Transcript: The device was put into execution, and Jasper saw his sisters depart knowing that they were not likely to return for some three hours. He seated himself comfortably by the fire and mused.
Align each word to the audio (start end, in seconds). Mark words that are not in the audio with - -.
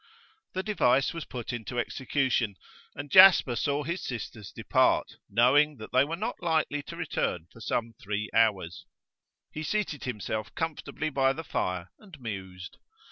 The 0.53 0.63
device 0.63 1.13
was 1.13 1.25
put 1.25 1.53
into 1.53 1.77
execution, 1.77 2.55
and 2.95 3.11
Jasper 3.11 3.55
saw 3.55 3.83
his 3.83 4.01
sisters 4.03 4.51
depart 4.51 5.17
knowing 5.29 5.77
that 5.77 5.91
they 5.91 6.03
were 6.03 6.15
not 6.15 6.41
likely 6.41 6.81
to 6.81 6.95
return 6.97 7.45
for 7.51 7.61
some 7.61 7.93
three 8.01 8.27
hours. 8.33 8.87
He 9.51 9.61
seated 9.61 10.05
himself 10.05 10.55
comfortably 10.55 11.11
by 11.11 11.33
the 11.33 11.43
fire 11.43 11.91
and 11.99 12.19
mused. 12.19 12.79